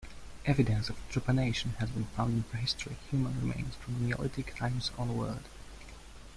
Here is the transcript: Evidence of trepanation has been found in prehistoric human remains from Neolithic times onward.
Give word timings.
Evidence 0.47 0.89
of 0.89 0.95
trepanation 1.11 1.75
has 1.75 1.91
been 1.91 2.05
found 2.05 2.33
in 2.33 2.41
prehistoric 2.41 2.97
human 3.11 3.39
remains 3.39 3.75
from 3.75 4.03
Neolithic 4.03 4.55
times 4.55 4.89
onward. 4.97 5.43